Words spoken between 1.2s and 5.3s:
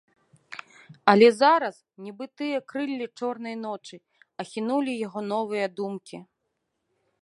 зараз, нібы тыя крыллі чорнай ночы, ахінулі яго